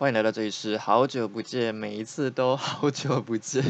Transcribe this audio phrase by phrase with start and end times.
[0.00, 3.62] 欢迎来到这里是好久不见，每一次都 好久不见。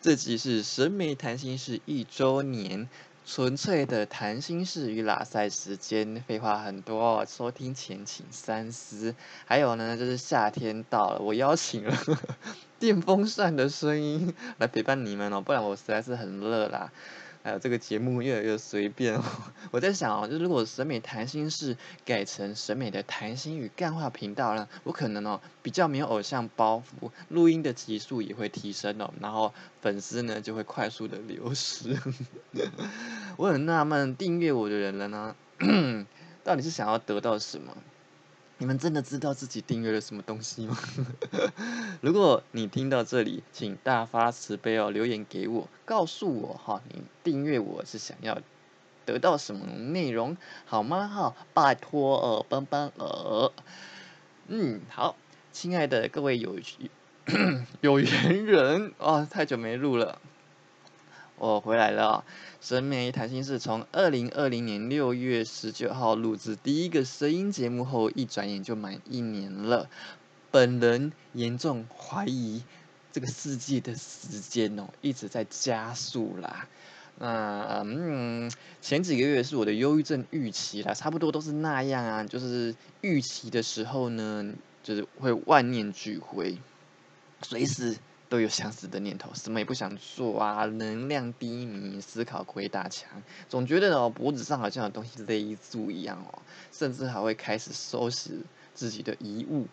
[0.00, 2.88] 这集是审美谈心事一周年，
[3.24, 9.14] 纯粹的谈心事与拉塞时间，废话很多，收听前请三思。
[9.46, 11.96] 还有呢，就是夏天到了，我邀请了
[12.80, 16.90] 电风扇的声音来陪伴你们哦，不然我实在是很热啦。
[17.42, 19.20] 还有这个节目越来越随便，
[19.72, 31.98] 我在想哦，就是如果审美谈心事改成审美的谈心与干话频道呢，我可能哦比较没有偶像包袱，录音的级数也会提升哦，然后粉丝呢就会快速的流失。
[33.36, 35.34] 我很纳闷，订阅我的人了呢，
[36.44, 37.76] 到底是想要得到什么？
[38.58, 40.78] 你们真的知道自己订阅了什么东西吗？
[42.02, 48.40] 如果你听到这里，请大发慈悲哦，留言给我，告诉我哈，你订阅我是想要
[49.06, 51.06] 得到什么内容，好吗？
[51.06, 53.52] 哈，拜托哦，帮帮哦。
[54.48, 55.14] 嗯，好，
[55.52, 56.58] 亲爱的各位有
[57.80, 60.18] 有缘人啊，太久没录了。
[61.38, 62.24] 我回来了，
[62.60, 69.88] 审美谈心是从二零二零年六月十九号录制第一个声音节目后，一转眼就满一年了。
[70.52, 72.62] 本人严重怀疑
[73.10, 76.68] 这个世界的时间哦一直在加速啦。
[77.18, 86.56] 那嗯，前几个月是我的忧郁症预期啦，差不多都是那样啊，就是预期的时候呢，就是会万念俱灰，
[87.42, 87.96] 随时。
[88.28, 96.40] 都有想死的念头，什么也不想做啊，能量低迷，思考鬼打墙，总觉得哦脖子上好像有东西勒住一样哦，
[96.72, 98.40] 甚至还会开始收拾
[98.72, 99.66] 自己的遗物。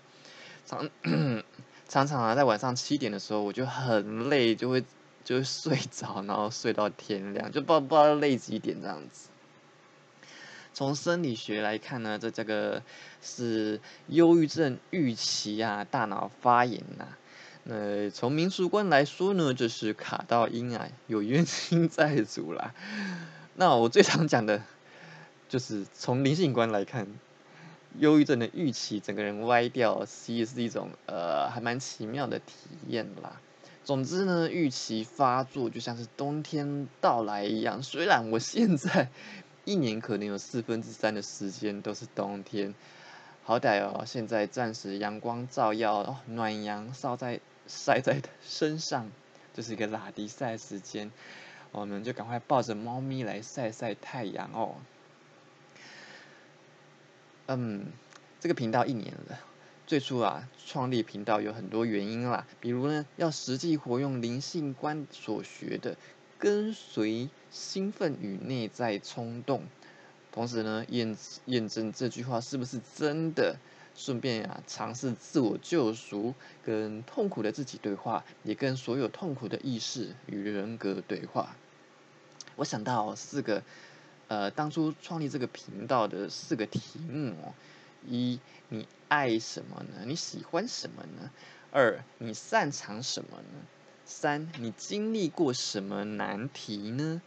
[0.69, 0.87] 常
[1.89, 4.83] 常常啊，在晚上七点的时候，我就很累，就会
[5.23, 9.29] 就会睡着，然后睡到天亮，就不知道不知道累几点这样子。
[10.71, 12.83] 从生理学来看呢，这这个
[13.23, 17.07] 是忧郁症预期啊，大脑发炎呐。
[17.63, 22.75] 那从民俗观来说呢，就是卡到阴啊，有冤亲债主啦。
[23.55, 24.61] 那我最常讲的，
[25.49, 27.07] 就是从灵性观来看，
[27.97, 32.53] 忧郁症的预期，整个人歪掉，其实是一种呃还蛮奇妙的体
[32.87, 33.41] 验啦。
[33.83, 37.81] 总之呢，预期发作就像是冬天到来一样。
[37.81, 39.09] 虽然我现在
[39.65, 42.75] 一年可能有四分之三的时间都是冬天，
[43.43, 47.39] 好歹哦，现在暂时阳光照耀，暖阳照在。
[47.71, 49.11] 晒在身上，
[49.53, 51.11] 就是一个拉迪赛时间，
[51.71, 54.73] 我们就赶快抱着猫咪来晒晒太阳哦。
[57.51, 57.87] 嗯，
[58.39, 59.39] 这个频道一年了，
[59.87, 65.97] 最初啊创立频道有很多原因啦，比如呢要实际活用灵性观所学的，
[66.37, 69.63] 跟随兴奋与内在冲动，
[70.31, 73.55] 同时呢验验证这句话是不是真的。
[73.95, 81.55] 顺便啊，尝试自我救赎，跟痛苦的自己对话，也跟所有痛苦的意识与人格对话。
[82.55, 83.63] 我想到四个，
[84.29, 87.35] 呃，当初创立这个频道的四个题目：
[88.07, 90.05] 一，你爱什么呢？
[90.05, 91.31] 你喜欢什么呢？
[91.71, 93.65] 二，你擅长什么呢？
[94.05, 97.21] 三，你经历过什么难题呢？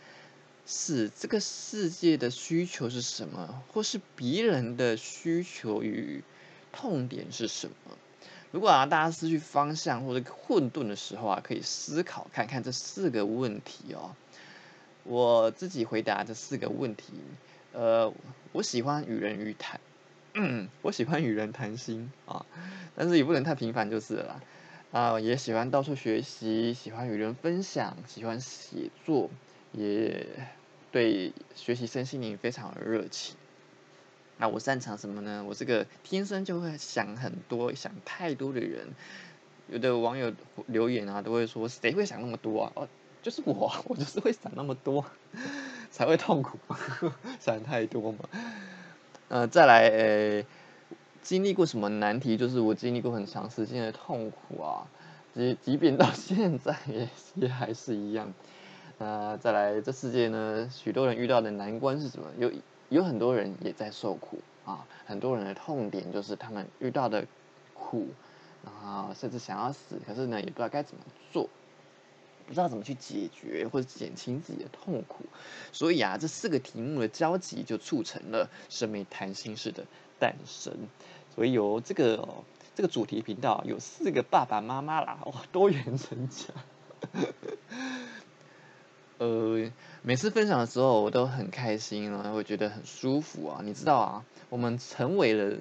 [0.65, 3.63] 四，这个世界的需求是什么？
[3.73, 6.25] 或是别人的需求与？
[6.73, 7.99] 痛点是什么？
[8.53, 14.15] 如果啊大家失去方向或者混沌的时候啊，可以思考看看这四个问题哦。
[15.05, 17.13] 我自己回答这四个问题，
[17.73, 18.13] 呃，
[18.53, 19.81] 我喜欢与人与谈，
[20.81, 22.47] 我喜欢与人谈心啊，
[22.95, 24.43] 但是也不能太频繁就是了
[24.93, 25.19] 啊。
[25.19, 29.29] 也喜欢到处学习，喜欢与人分享，喜欢写作，
[29.73, 30.27] 也
[30.93, 33.37] 对学习身心灵非常的热情。
[34.39, 35.45] 那我擅长什么呢？
[35.49, 38.89] 我这个天生就会想很多、想太多的人。
[39.69, 40.33] 有的网友
[40.67, 42.89] 留言啊，都会说：“谁会想那么多啊？”哦，
[43.23, 45.05] 就是我， 我就是会想那么多，
[45.91, 46.59] 才会痛苦，
[47.41, 48.19] 想太多嘛。
[49.29, 50.45] 呃，再来，呃，
[51.23, 52.37] 经历过什么难题？
[52.37, 54.87] 就是我经历过很长时间的痛苦啊，
[55.35, 58.35] 即即便到现在也也还是一样。
[58.99, 62.27] 那再来，这世界呢，许多人遇到的难关是什么？
[62.39, 62.53] 有。
[62.89, 67.25] 有很多人也在受苦啊，很多人的痛点就是他们遇到的
[67.73, 68.07] 苦，
[68.63, 71.03] 然后甚至想要死，可是呢也不知道该怎么
[71.33, 71.49] 做，
[72.47, 75.25] 不知道怎么去解决或者减轻自己的痛苦，
[75.73, 79.85] 所以啊，这四个题目的交集就促成了生命谈心式的
[80.19, 80.75] 诞生，
[81.35, 82.29] 所以由这个
[82.75, 86.47] 这个主题频道有四个爸爸妈妈啦，哇，多元成家。
[89.19, 89.71] 呃，
[90.03, 93.61] 每次分享的时候，我都很开心啊，会觉得很舒服啊。
[93.63, 95.59] 你知道啊，我们成为了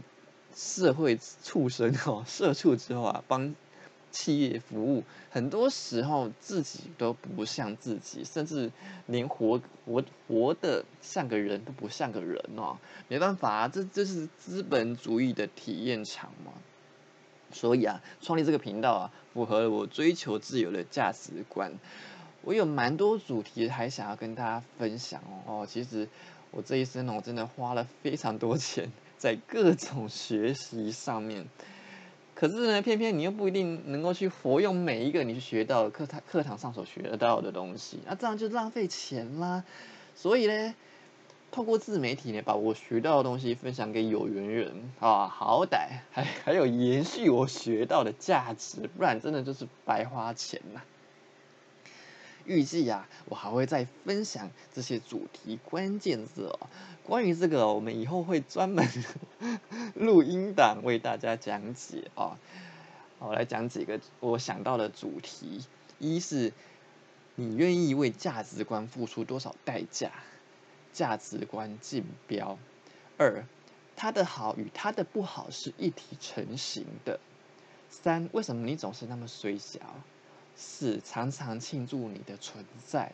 [0.56, 3.54] 社会畜生哦，社畜之后啊，帮
[4.12, 8.72] 企业服务，很多时候自己都不像自己，甚至
[9.08, 12.78] 连活活活的像个人都不像个人哦。
[13.08, 16.52] 没办法啊，这这是资本主义的体验场嘛。
[17.54, 21.74] 所以啊，创立这个频道啊，符合我追求自由的价值观。
[22.44, 25.68] 我有蛮多主题还想要跟大家分享哦。
[25.70, 26.08] 其实
[26.52, 31.46] 我这一生哦，真的花了非常多钱在各种学习上面。
[32.42, 39.64] 可是呢，偏偏你又不一定能够去活用每一个你去学到课堂课堂上所学得到的东西，那这样就浪费钱啦。
[40.16, 40.74] 所以呢，
[41.52, 50.82] 透过自媒体呢，把我学到的东西分享给有缘人啊，好歹还 还有延续我学到的价值，不然真的就是白花钱呐。
[52.46, 56.68] 预计啊，我还会再分享这些主题关键字哦。
[57.04, 58.88] 关于这个，我们以后会专门
[59.96, 62.38] 录音档为大家讲解哦。
[63.20, 65.66] 我来讲几个我想到的主题：
[66.00, 66.54] 一是
[67.36, 70.12] 你愿意为价值观付出多少代价？
[70.94, 72.58] 价值观竞标。
[73.18, 73.46] 二，
[73.96, 77.20] 他的好与他的不好是一体成型的。
[77.90, 79.80] 三，为什么你总是那么衰小？
[80.64, 83.14] 四，常常庆祝你的存在。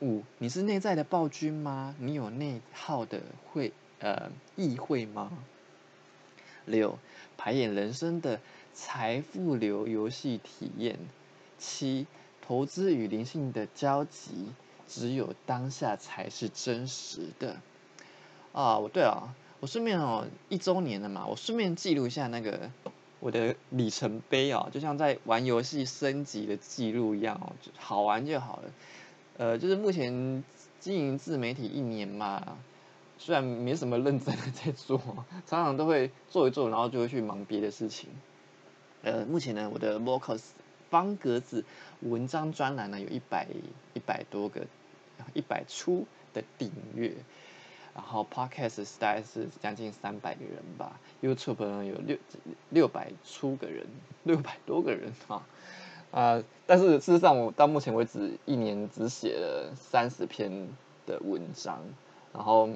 [0.00, 1.94] 五，你是内在的暴君吗？
[1.98, 3.20] 你有内耗的
[3.52, 5.30] 会呃议会吗？
[6.64, 6.98] 六，
[7.36, 8.40] 排演人生的
[8.72, 10.98] 财富流游戏体验。
[11.58, 12.06] 七，
[12.40, 14.46] 投资与灵性的交集，
[14.88, 17.58] 只有当下才是真实的。
[18.54, 22.70] 啊，我对了，我顺便哦，一周年了嘛，我顺便记录一下那个。
[23.20, 28.70] 我的里程碑啊，就像在玩游戏升级的记录一样哦，好玩就好了。
[29.36, 30.42] 呃，就是目前
[30.80, 32.56] 经营自媒体一年嘛，
[33.18, 34.98] 虽然没什么认真的在做，
[35.46, 38.08] 常常都会做一做，然后就会去忙别的事情。
[39.02, 40.42] 呃，目前呢，我的 Vocus
[40.90, 41.64] 方格子
[42.00, 43.46] 文章专栏呢，有一百
[43.94, 44.66] 一百多个，
[45.34, 47.12] 一百出的订阅。
[48.00, 52.16] 然后 Podcast 大概是将近三百个人吧，YouTube 呢有六
[52.70, 53.86] 六百出个人，
[54.24, 55.42] 六百多个人哈
[56.10, 56.42] 啊！
[56.66, 60.50] 但是事实上，我到目前为止一年只写了三十篇
[61.06, 61.78] 的文章，
[62.32, 62.70] 然后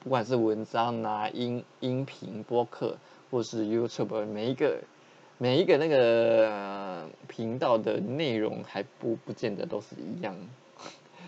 [0.00, 2.98] 不管是文章啊、音音频播客，
[3.30, 4.82] 或是 YouTube，每一个
[5.38, 10.36] 每一个那个频道的内容还不不见得都是一样。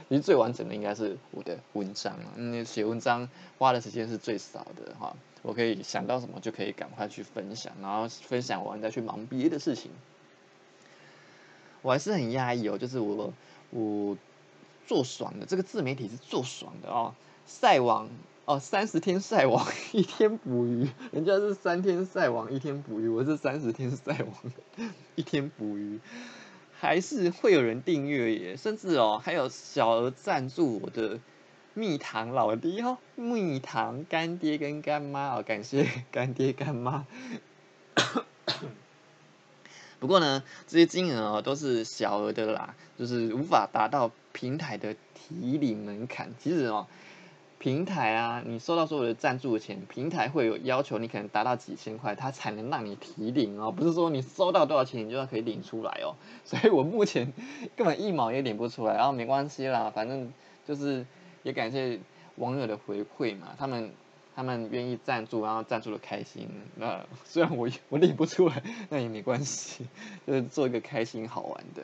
[0.09, 3.29] 其实最完整的应该是我的文章啊，嗯，写文章
[3.59, 9.91] 花的时间是最少的哈，我可以想到什么就可以赶快去分享，然后分享完再去忙别的事情。
[11.83, 13.33] 我还是很压抑哦，就是我
[13.71, 14.17] 我
[14.87, 17.15] 做爽的这个自媒体是做爽的哦，
[17.47, 18.09] 晒网
[18.47, 24.53] 哦，三十天晒网 一天捕鱼，人家是三天晒网一天捕鱼，我是三十天晒网
[25.17, 26.01] 一天捕鱼。
[26.81, 31.19] 还是会有人订阅耶，甚至哦，还有小额赞助我的
[31.75, 37.07] 蜜糖老爹哦，蜜糖干爹跟干妈哦，感谢干爹干妈。
[40.01, 46.33] 不过呢，这些金额哦都是小额的啦，就是无法达到平台的提领门槛。
[46.43, 46.87] 其实哦。
[47.59, 56.15] 平台啊，你收到所有的赞助的钱，平台会有要求，你可能达到几千块，它才能让你提领哦，不是说你收到多少钱，你就要可以领出来哦。
[56.47, 57.33] 所以我目前
[57.77, 60.33] 根本一毛也领不出来，然后没关系啦，反正
[60.67, 61.05] 就是
[61.43, 61.99] 也感谢
[62.37, 63.91] 网友的回馈嘛，他们
[64.37, 66.49] 他们愿意赞助，然后赞助的开心。
[66.77, 69.85] 那 虽然我我领不出来，那也没关系，
[70.25, 71.83] 就是做一个开心好玩的。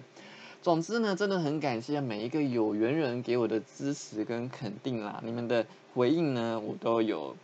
[0.64, 5.20] 总之呢，真的很感谢每一个有缘人给我的支持跟肯定啦！
[5.22, 7.36] 你们的回应呢，我都有，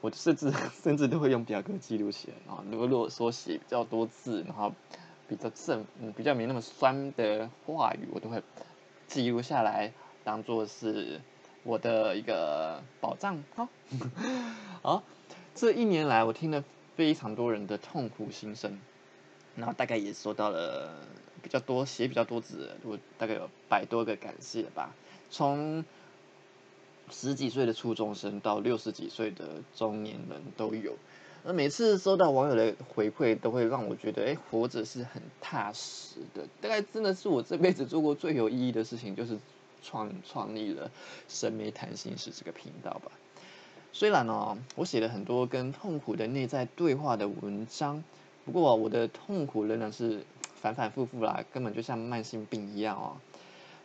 [0.00, 0.50] 我甚至
[0.82, 2.64] 甚至都会用表格记录起来啊。
[2.70, 4.72] 如果如果说写比较多字，然后
[5.28, 8.42] 比较正，嗯，比较没那么酸的话语，我都会
[9.06, 9.92] 记录下来，
[10.24, 11.20] 当做是
[11.64, 13.44] 我的一个宝藏。
[13.54, 13.68] 好，
[14.80, 15.02] 好，
[15.54, 16.64] 这一年来，我听了
[16.96, 18.78] 非常多人的痛苦心声，
[19.56, 20.94] 然后大概也收到了。
[21.42, 24.94] 比较多写比较多字，我大概有百多个感谢吧。
[25.30, 25.84] 从
[27.10, 29.44] 十几岁的初中生到六十几岁的
[29.74, 30.94] 中年人都有。
[31.44, 36.46] 而每次收到网友的回馈，都会让我觉得，哎，活着是很踏实的。
[36.60, 39.36] 大概真的是我这辈子做过最有意义的事情，就是
[39.82, 40.88] 创创立了
[41.28, 43.10] 神美谈心事这个频道吧。
[43.92, 48.04] 虽然呢，我写了很多跟痛苦的内在对话的文章，
[48.44, 50.24] 不过我的痛苦仍然是。
[50.62, 53.16] 反反复复啦，根本就像慢性病一样哦。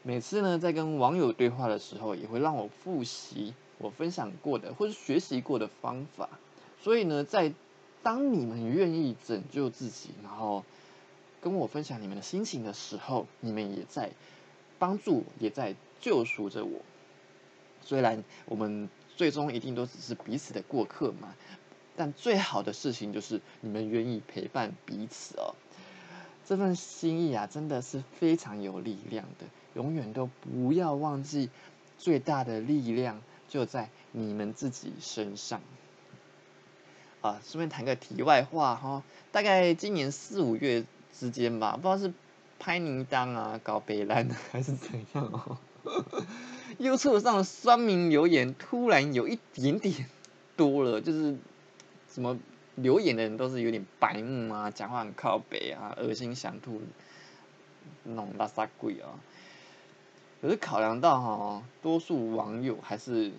[0.03, 6.29] 每次呢，在跟网友对话的时候，也会让我复习我分享过的或者学习过的方法。
[6.79, 7.51] 所以呢，在
[8.03, 10.63] 当你们愿意拯救自己，然后
[11.41, 14.11] 跟我分享你们的心情的时候，你们也在
[14.77, 16.81] 帮助我，也在救赎着我。
[17.81, 21.33] 虽然我们最终一定都只是彼此的过客嘛，
[21.95, 25.55] 但最好的事情就是你们愿意陪伴彼此哦。
[26.47, 29.45] 这份心意啊，真的是非常有力量的。
[29.73, 31.49] 永远都不要忘记，
[31.97, 35.61] 最大的力量就在你们自己身上。
[37.19, 42.13] 啊，顺便谈个题外话哈，大概今年四五月之间吧，不知道是
[42.59, 45.57] 拍泥当啊、搞北兰还是怎样哦。
[46.77, 50.09] 右侧上的酸民留言突然有一点点
[50.55, 51.35] 多了，就是
[52.09, 52.37] 什么
[52.77, 56.79] 留言的人都是有点白目啊，讲话很靠北啊，恶心想吐，
[58.03, 59.19] 那种拉萨鬼啊。
[60.39, 63.31] 可是考量到哈，多数网友还是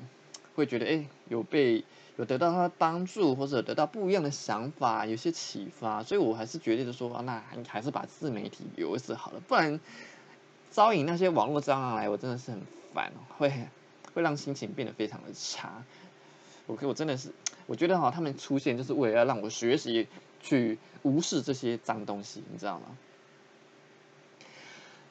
[0.57, 1.85] 会觉得，哎，有被
[2.17, 9.79] 有得到他的帮助，或者得到不一样的想法，有些启发，所以我还是决定的说，那你还是把自媒体留着好了，不然
[10.73, 12.61] 招引那些网络蟑螂来，我真的是很
[12.93, 13.69] 烦，会
[14.15, 15.85] 会让心情变得非常的差。
[16.67, 17.31] 我我真的是，
[17.69, 20.09] 我觉得哈，他们出现就是为了要让我学习
[20.41, 22.87] 去无视这些脏东西，你知道吗？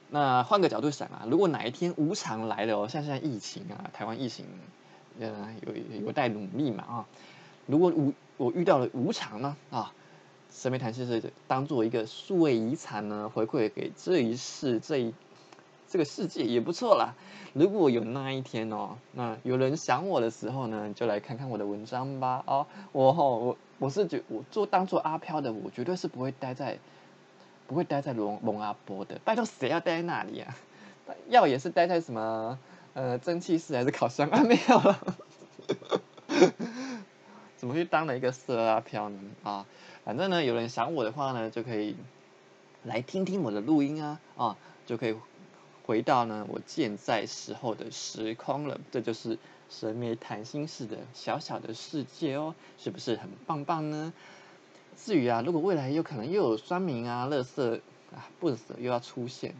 [0.09, 4.47] 那换个角度想啊，如果哪一天无常来了哦，像现在疫情啊，台湾疫情，
[5.19, 7.05] 呃，有有待努力嘛啊。
[7.67, 9.93] 如果无我遇到了无常呢啊，
[10.49, 15.13] 神秘谈心是当做一个数位遗产呢，回馈给这一世这一
[15.89, 17.13] 这个世界也不错啦。
[17.53, 22.67] 如果有那一天哦，那有人想我的时候呢，就来看看我的文章吧哦。
[22.91, 26.77] 我吼我我是觉我做当做阿飘的，我绝对是不会待在。
[27.67, 30.55] 不会待在龙龙阿波的，拜托谁要待在那里啊？
[31.27, 32.57] 要也是待在什么
[32.93, 34.41] 呃蒸汽室还是烤箱啊？
[34.41, 34.97] 没有了，
[37.57, 39.19] 怎么去当了一个色阿飘呢？
[39.43, 39.65] 啊，
[40.05, 41.97] 反正呢，有人想我的话呢，就可以
[42.83, 45.17] 来听听我的录音啊，啊，就可以
[45.87, 48.79] 回到呢我健在时候的时空了。
[48.91, 49.39] 这就是
[49.69, 54.13] 神秘谈心式的小小的世界哦，是不是很棒棒呢？
[54.97, 57.79] 至于啊，如果未来有可能又有酸民啊、乐色
[58.13, 59.55] 啊、不死又要出现，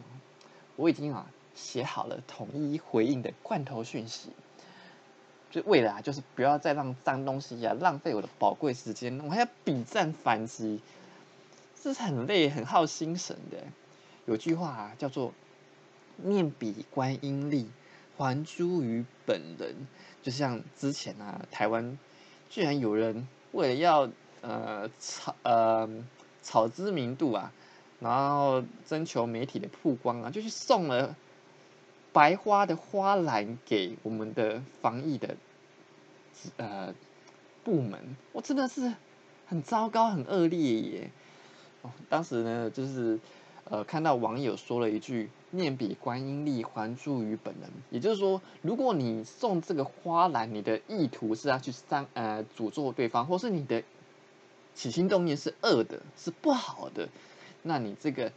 [0.76, 4.30] 我已经啊写好了统一回应的罐头讯息，
[5.50, 10.80] 就未来就是不要再让脏东西啊浪费我的宝贵时间，我还要比战反击，
[11.82, 13.56] 这是很累、很耗心神的。
[14.26, 15.32] 有句话，叫做
[16.22, 17.68] “面比观音力，
[18.16, 19.74] 还珠于本人”，
[20.22, 21.98] 就像之前啊，台湾
[22.50, 24.10] 居然有人为了要
[24.40, 25.88] 呃，炒呃
[26.42, 27.52] 炒知名度啊，
[28.00, 31.16] 然后征求媒体的曝光啊，就去送了
[32.12, 35.36] 白花的花篮给我们的防疫的
[36.56, 36.94] 呃
[37.64, 38.94] 部门，我真的是
[39.46, 41.10] 很糟糕、很恶劣耶！
[41.82, 43.18] 哦，当时呢，就是
[43.64, 53.82] 呃看到网友说了一句“念比观音力，还助于本人”，也就是说，如果你送这个花篮，你的意图是要去伤呃诅咒对方，或是你的。
[54.74, 57.08] 起心动念是恶的，是不好的，
[57.64, 58.30] 那你这个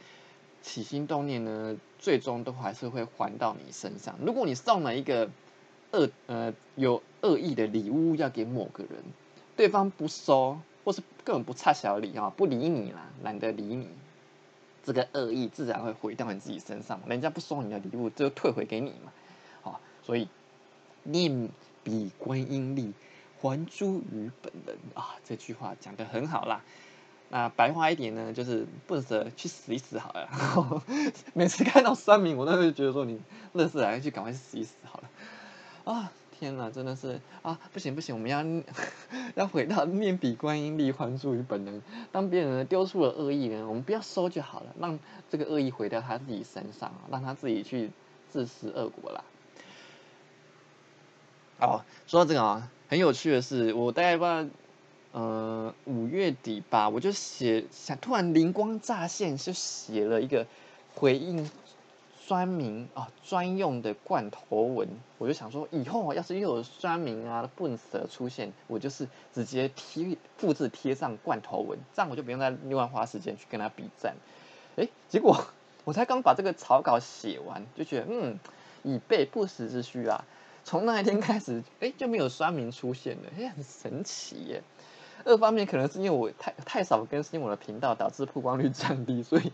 [0.63, 4.15] 起心动念呢，最终都还是会还到你身上。
[4.25, 5.29] 如果你送了一个
[5.91, 9.03] 恶呃有恶意的礼物要给某个人，
[9.55, 13.87] 对方不收，或是根本不差小礼啊，不理你啦，懒得理你，
[14.83, 16.99] 这个恶意自然会回到你自己身上。
[17.07, 19.11] 人家不收你的礼物，就退回给你嘛。
[19.61, 20.27] 好，所以
[21.03, 21.49] 念
[21.83, 22.93] 比观音力。
[23.43, 26.61] 还珠于本人啊，这句话讲的很好啦。
[27.29, 30.83] 那白话一点呢，就是不舍去死一死好了。
[31.33, 33.19] 每次看到酸民，我都会觉得说你
[33.53, 35.91] 乐死来去赶快死一死好了。
[35.91, 36.11] 啊，
[36.41, 38.43] 天哪，真的是啊，不行不行，我们要
[39.37, 41.79] 要回到面比观音力，还珠于本能。
[42.11, 44.97] 当别人丢出了恶意呢，我们不要收就好了，让
[45.29, 47.91] 这个恶意回到他自己身上，让他自己去
[48.27, 49.23] 自食恶果啦。
[51.59, 52.71] 哦，说到这个啊。
[52.89, 54.45] 很有趣的是，我大概不知道，
[55.11, 60.47] 呃，五月底吧，我就写，想突然灵光乍现，就写了一个
[60.95, 61.47] 回应
[62.31, 64.87] 酸民啊专用的罐头文。
[65.17, 74.15] 我就想说，以后要是又有酸民啊笨蛇出现，我就是直接贴复制贴上罐头文，这样我就不用再另外花时间去跟他比赞。
[74.77, 75.45] 哎，结果
[75.83, 78.39] 我才刚把这个草稿写完，就觉得嗯，
[78.83, 80.23] 以备不时之需啊。
[80.63, 84.63] 从那一天开始，哎，就没有刷名出现了，哎，很神奇耶。
[85.25, 89.51] 二方面可能是因为我太太少更新我的频道，导致曝光率降低，所以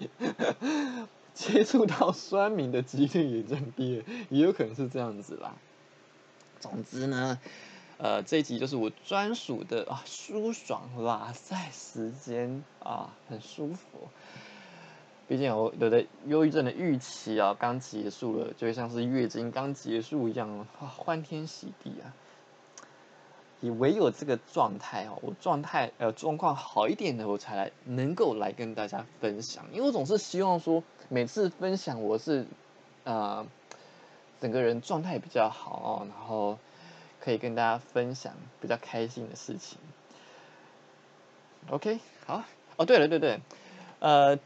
[1.38, 5.54] 接触到刷名的几率也降低了，也有可能是这样子啦。
[6.60, 7.40] 总之呢，
[8.00, 14.10] 呃，这一集就是我专属的啊，舒爽拉塞时间啊，很舒服。
[15.28, 22.16] 毕竟我有的忧郁症的预期啊，刚结束了，就像是月经刚结束一样，啊，欢天喜地啊。
[23.60, 29.66] 也唯有这个状态哦，我状态呃状况好一点的，我才来能够来跟大家分享。
[29.72, 32.46] 因为我总是希望说，每次分享我是，
[33.04, 33.46] 呃，
[34.40, 36.58] 整个人状态比较好哦，然后
[37.20, 39.78] 可以跟大家分享比较开心的事情。
[41.70, 42.44] OK，好，
[42.76, 43.40] 哦，对了，对对，
[44.00, 44.38] 呃。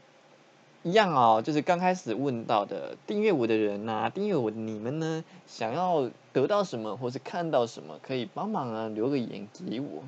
[0.84, 10.02] 一样哦，就是刚开始问到的订阅我的人呐，订阅我你们呢，想要得到什么或是看到什么，可以帮忙啊留个言给我。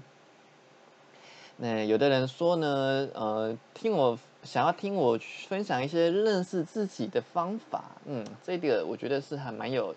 [1.56, 5.16] 那有的人说呢，呃，听我想要听我
[5.46, 9.94] 分享一些认识自己的方法，嗯，这个我觉得是还蛮有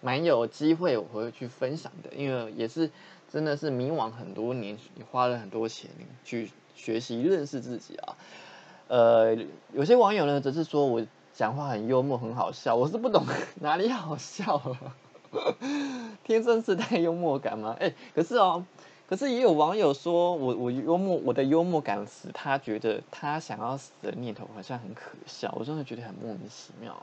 [0.00, 2.88] 蛮有机会我会去分享的，因为也是
[3.28, 5.90] 真的是迷惘很多年，也花了很多钱
[6.24, 8.14] 去学习认识自己啊。
[8.90, 9.36] 呃，
[9.72, 11.00] 有些网友呢，则是说我
[11.32, 12.74] 讲话很幽默，很好笑。
[12.74, 13.24] 我是不懂
[13.62, 14.76] 哪里好笑了，
[16.24, 17.76] 天生自带幽默感吗？
[17.78, 18.64] 哎，可是哦，
[19.08, 25.54] 可是也有网友说我我幽默，我的幽默感使他觉得他想要死的念头好像很可笑。
[25.56, 27.00] 我真的觉得很莫名其妙。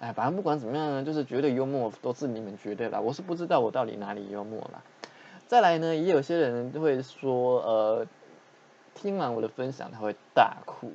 [0.00, 4.82] 哎，反正不管怎么样呢，就是觉得幽默都是你们觉得啦，我是不知道我到底哪里幽默啦。
[5.46, 8.06] 再来呢，也有些人会说，呃，
[8.96, 10.90] 听完我的分享他会大哭。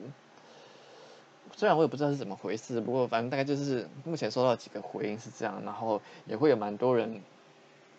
[1.56, 7.22] 虽然我也不知道是怎么回事，不过反正大概就是目前收到几个回应是这样，然后也会有蛮多人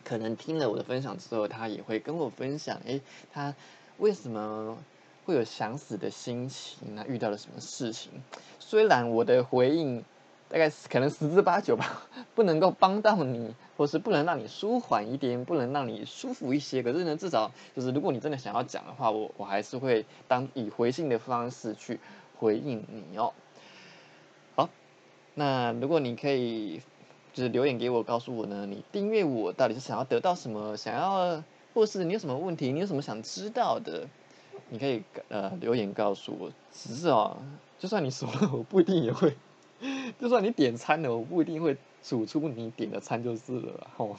[0.03, 3.01] 可能听了我的分享之后，他也会跟我分享，哎，
[3.33, 3.55] 他
[3.99, 4.77] 为什么
[5.25, 7.07] 会有想死的心情那？
[7.07, 8.11] 遇到了什么事情？
[8.59, 10.05] 虽然我的回应
[10.49, 12.03] 大概可能十之八九吧，
[12.35, 21.99] 不能够帮到你，或是不能让你舒缓一点，不能让你舒服一些，可是呢，至少就是如果你真的想要讲的话，我我还是会当以回信的方式去
[22.39, 23.33] 回应你哦。
[25.35, 26.81] 那如果你可以，
[27.33, 30.77] 就是留言给我，告诉我呢，你订阅我到底是想要得到什么？
[30.77, 31.43] 想要，
[31.75, 32.71] 或是你有什么问题？
[32.71, 34.07] 你有什么想知道的？
[34.69, 36.51] 你可以呃留言告诉我。
[36.73, 37.37] 只是哦，
[37.81, 39.31] 就算你说了，我不一定也会；
[40.21, 43.91] 就算你点餐了，我不一定会煮出你点的餐就是了。
[43.97, 44.17] 哦。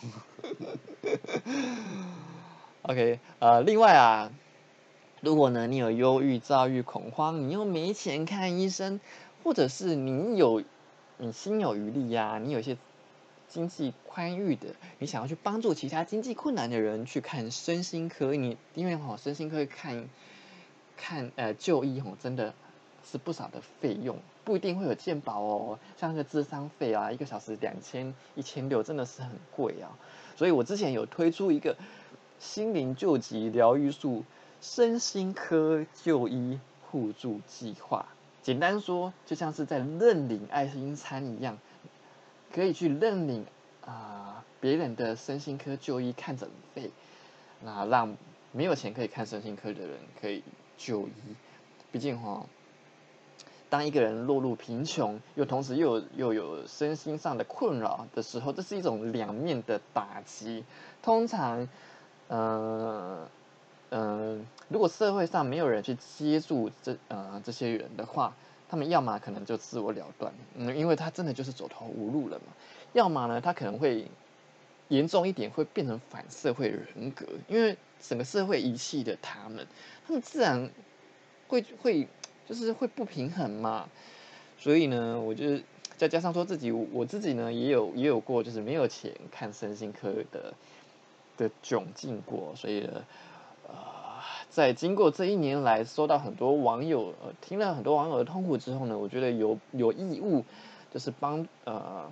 [2.84, 4.30] OK，呃，另外啊，
[5.22, 9.00] 如果呢你有忧郁、躁郁、恐慌，你又没钱看医生，
[9.46, 10.62] 或者是你有。
[11.18, 12.78] 你心有余力呀，你有些
[13.48, 20.10] 经济宽裕的，你想要去帮助其他经济困难的人去看身心科，你因为哈身心科看
[20.98, 22.54] 看呃就医吼真的
[23.10, 29.98] 是不少的费用，不一定会有健保哦，像那个智商费啊，一个小时两千一千六真的是很贵啊，
[30.36, 31.78] 所以我之前有推出一个
[32.40, 34.26] 心灵救急疗愈术
[34.60, 38.08] 身心科就医互助计划。
[38.46, 41.58] 简单说，就像是在认领爱心餐一样，
[42.54, 43.44] 可以去认领
[43.84, 46.92] 啊别人的身心科就医看诊费，
[47.62, 48.16] 那让
[48.52, 50.44] 没有钱可以看身心科的人可以
[50.78, 51.36] 就医。
[51.92, 52.46] 毕竟哈，
[53.72, 60.64] 当一个人落入贫穷，又同时又有又有身心上的困扰的时候，这是一种两面的打击。
[61.02, 61.68] 通常，
[63.90, 64.46] 嗯。
[64.68, 68.36] 如果社会上没有人去接住这呃这些人的话，
[68.68, 72.46] 他们要么可能就自我了断，嗯，因为他真的就是走投无路了嘛；
[72.94, 74.08] 要么呢，他可能会
[74.88, 79.68] 严重一点，会变成反社会人格，因为整个社会遗弃的他们，
[80.08, 80.68] 他们自然
[81.48, 82.08] 会会
[82.48, 83.88] 就是会不平衡嘛。
[84.58, 85.60] 所以呢，我就
[85.96, 90.56] 再加上说自己我自己呢也有也有过就是没有钱看身心科的
[91.38, 93.06] 的窘境过，所以呢。
[94.56, 100.46] 在经过这一年来，收到很多网友呃，听了很多网友的痛苦之后呢，我觉得有有义务，
[100.94, 102.10] 就是帮呃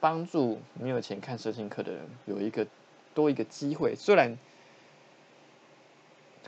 [0.00, 2.66] 帮助没有钱看色情课的人有一个
[3.14, 4.36] 多一个机会，虽然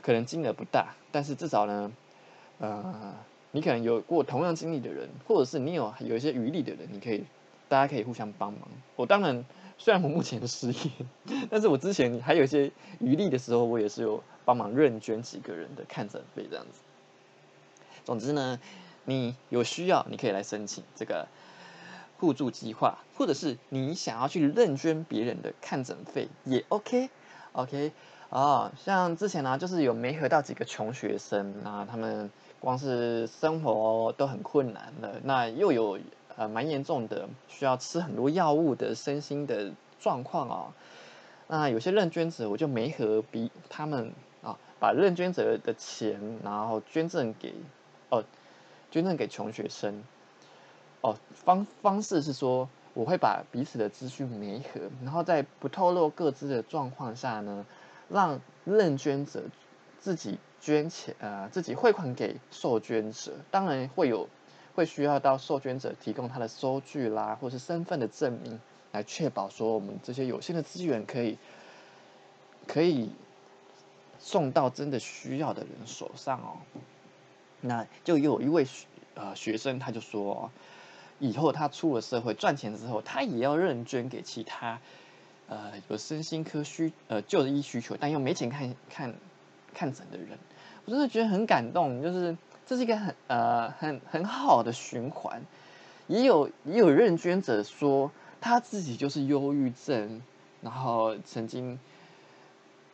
[0.01, 1.93] 可能金额不大，但是至少呢，
[2.59, 3.13] 呃，
[3.51, 7.23] 你可能有过同样经历的人，或者是你有有一些余力的人，你可以
[7.69, 8.63] 大家可以互相帮忙。
[8.97, 9.45] 我当然
[9.77, 10.91] 虽然我目前失业，
[11.49, 14.23] 但是我之前还有一些余力的时候，我也是有。
[14.47, 16.79] 帮忙认捐几个人的看诊费这样子。
[18.05, 18.61] 总之呢，
[19.03, 21.27] 你有需要，你可以来申请这个
[22.17, 27.09] 互助计划，或者是你想要去认捐别人的看诊费也 OK。
[27.51, 27.91] OK
[28.29, 35.99] 啊，像之前呢，就是有没合到几个穷学生啊，他们光是生活都很困难了，那又有
[36.37, 40.73] 呃蛮严重的需要吃很多药物的身心的状况啊。
[41.49, 47.53] 那有些认捐者，我就没和比他们啊，把认捐者的钱，然后捐赠给
[48.09, 48.23] 哦，
[48.91, 50.03] 捐赠给穷学生。
[51.01, 57.65] 哦，方方式是说，我会把彼此的资讯媒合，然后在不透露各自的状况下呢，
[58.09, 59.43] 让认捐者
[59.99, 63.31] 自己捐钱，呃，自己汇款给受捐者。
[63.51, 64.27] 当然会有，
[64.77, 68.59] 会需要到受捐者提供他的收据啦，或是身份的证明。
[68.91, 71.37] 来确保说我们这些有限的资源可以
[72.67, 73.09] 可以
[74.19, 76.61] 送到真的需要的人手上哦。
[77.59, 78.67] 那就有一位
[79.15, 80.51] 呃学生他就说，
[81.17, 84.79] 以后他出了社会赚钱之后，他也要认捐给其他
[85.49, 89.15] 呃有身心科需呃就医需求但又没钱看看
[89.73, 90.37] 看诊的人。
[90.85, 92.37] 我真的觉得很感动，就是
[92.67, 95.41] 这是一个很呃很很好的循环。
[96.05, 98.11] 也有也有认捐者说。
[98.39, 100.21] 他自己就是忧郁症，
[100.61, 101.77] 然后曾经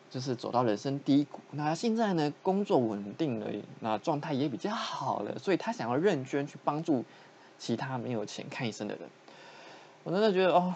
[0.10, 1.42] 就是走到人生低谷。
[1.52, 3.48] 那现在呢，工作稳定了，
[3.82, 7.04] 那状态也比较好了，所以他想要认捐去帮助
[7.60, 9.04] 其他没有钱看医生的人。
[10.06, 10.76] 我真的觉得哦，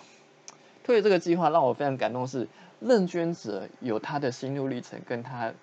[0.83, 2.45] 推这个计划让我非常感动，是
[2.81, 5.53] 认捐者有他的心路历程，跟他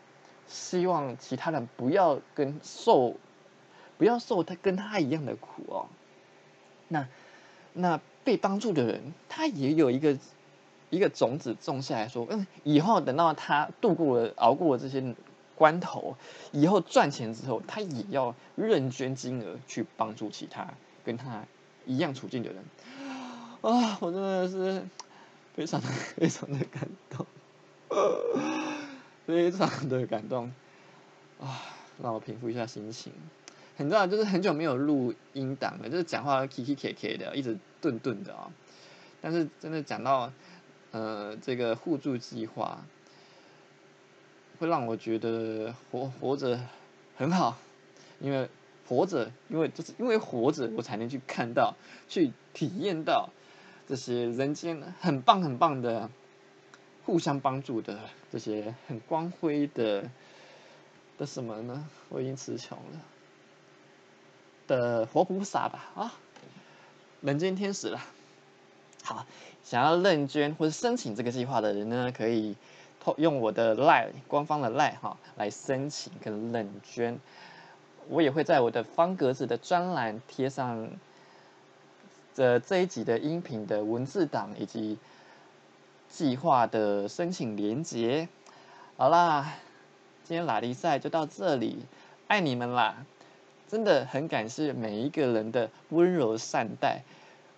[0.48, 3.14] 希望其他人不要跟受
[3.98, 5.86] 不要受他跟他一样的苦哦。
[6.88, 7.06] 那
[7.72, 8.00] 那。
[8.24, 10.16] 被帮助的人，他也有一个
[10.88, 15.14] 一个种子种下来说，嗯，以后等到他度过了、熬过了这些
[15.54, 16.16] 关头，
[16.50, 20.66] 以后赚钱之后，他也要认捐金额去帮助其他
[21.04, 21.44] 跟他
[21.84, 22.64] 一样处境的人。
[23.60, 24.82] 啊，我真的是
[25.54, 27.26] 非常的、非常的感动，
[29.26, 30.52] 非常的感动
[31.40, 31.62] 啊！
[32.02, 33.12] 让我平复一下心情。
[33.76, 38.50] 很重要，就是很久没有录音档了，就是讲话 K K K K 的，一直顿顿的啊。
[39.20, 40.30] 但是真的讲到
[40.92, 42.84] 呃这个互助计划，
[44.58, 46.60] 会让我觉得活活着
[47.16, 47.56] 很好，
[48.20, 48.48] 因为
[48.86, 51.74] 活着，因为就是因为活着，我才能去看到、
[52.08, 53.30] 去体验到
[53.88, 56.10] 这些人间很棒很棒的
[57.04, 57.98] 互相帮助的
[58.32, 60.10] 这些很光辉的
[61.18, 61.88] 的什么呢？
[62.08, 63.00] 我已经词穷了。
[64.66, 66.14] 的活菩萨吧，啊，
[67.20, 68.00] 人间天使了。
[69.02, 69.26] 好，
[69.62, 72.56] 想要认捐或者申请这个计划的人呢，可以
[72.98, 77.20] 透用我的 Line 官方的 Line 哈来申请跟认捐。
[78.08, 80.90] 我也会在我的方格子的专栏贴上
[82.34, 84.96] 这这一集的音频的文字档以及
[86.14, 88.28] 计划的申请连接。
[88.96, 89.56] 好啦，
[90.22, 91.84] 今天拉力赛就到这里，
[92.28, 93.04] 爱你们啦！
[93.68, 97.02] 真的很感谢每一个人的温柔善待，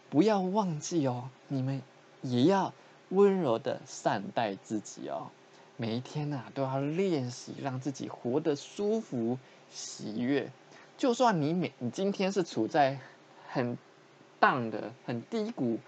[0.08, 1.82] 不要忘记哦，你们
[2.22, 2.72] 也要
[3.10, 5.28] 温柔的善待自己哦。
[5.76, 9.38] 每一天呐，都要练习让自己活得舒服、
[9.70, 10.50] 喜悦。
[10.96, 12.98] 就算你每你今天是处在
[13.50, 13.76] 很
[14.40, 15.78] 荡的、很低谷、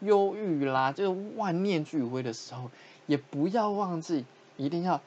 [0.00, 2.70] 忧郁啦，就万念俱灰的时候，
[3.06, 4.24] 也不要忘记，
[4.56, 5.00] 一定要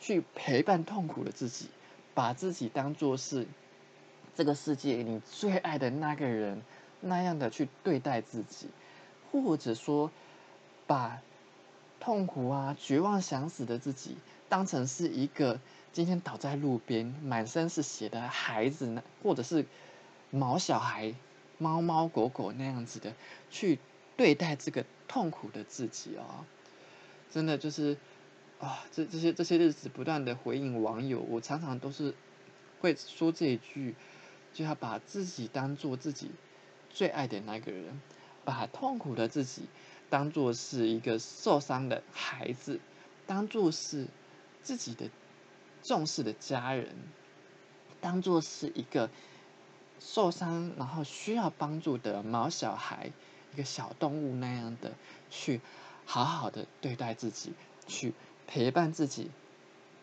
[0.00, 1.68] 去陪伴痛苦的自己，
[2.14, 3.46] 把自己当做是。
[4.36, 6.62] 这个世界你最爱的那个人，
[7.00, 8.68] 那样的去对待自己，
[9.30, 10.10] 或者说，
[10.86, 11.20] 把
[11.98, 14.16] 痛苦啊、绝望、想死的自己，
[14.48, 15.60] 当成是一个
[15.92, 19.66] 今天倒在路边、满身是血的孩子，或者是
[20.30, 21.12] 毛小孩、
[21.58, 23.12] 猫猫狗狗那样子的
[23.50, 23.78] 去
[24.20, 26.44] 对待这个痛苦的自己哦。
[27.30, 27.96] 真的就是
[28.58, 32.14] 啊，这这些这些日子不断的回应网友，我常常都是
[32.80, 33.94] 会说这一句。
[34.52, 36.32] 就要把自己当做自己
[36.90, 38.00] 最爱的那个人，
[38.44, 39.62] 把痛苦的自己
[40.10, 42.80] 当做是一个受伤的孩子，
[43.28, 44.08] 当做是
[44.64, 45.08] 自己的
[45.84, 46.88] 重视的家人，
[48.00, 49.08] 当做是一个
[50.00, 53.12] 受伤然后需要帮助的毛小孩，
[53.52, 54.92] 一个小动物那样的
[55.30, 55.60] 去
[56.06, 57.52] 好好的对待自己，
[57.86, 58.14] 去
[58.46, 59.30] 陪伴自己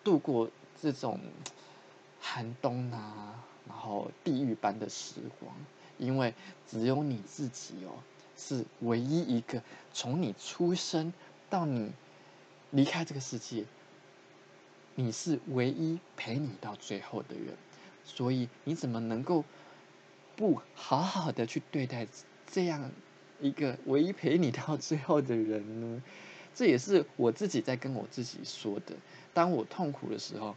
[0.03, 0.49] 度过
[0.81, 1.19] 这种
[2.19, 3.43] 寒冬啊。
[3.67, 5.53] 然后地狱般的时光，
[5.97, 6.33] 因为
[6.65, 8.01] 只有你自己哦，
[8.37, 11.11] 是唯一一个从你出生
[11.49, 11.91] 到你
[12.71, 13.65] 离开这个世界，
[14.95, 17.57] 你是唯一陪你到最后的人，
[18.05, 19.43] 所以你怎么能够
[20.37, 22.07] 不好好的去对待
[22.49, 22.89] 这样
[23.39, 26.01] 一个唯一陪你到最后的人呢？
[26.55, 28.95] 这也是我自己在跟我自己说的。
[29.33, 30.55] 当我痛苦的时候，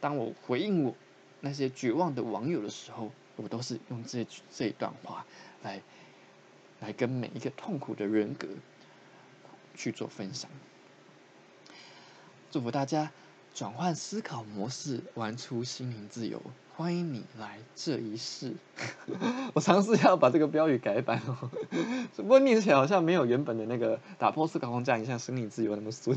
[0.00, 0.94] 当我回应我。
[1.42, 5.26] 那些绝望的网友的时候，我都是用这这一段话
[5.62, 5.82] 来
[6.80, 8.48] 来跟每一个痛苦的人格
[9.76, 10.50] 去做分享。
[12.50, 13.12] 祝福大家
[13.56, 16.42] 转换思考模式，玩出心灵自由。
[16.76, 18.52] 欢迎你来这一世。
[19.54, 21.50] 我尝试要把这个标语改版哦，
[22.16, 26.14] 不过念起来好像没有原本的那个打破思考框架，影响心灵自由那么顺。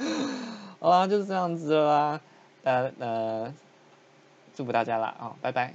[0.80, 2.18] 好啦，就是这样子啦。
[2.62, 3.54] 呃呃，
[4.54, 5.74] 祝福大家啦啊，拜拜。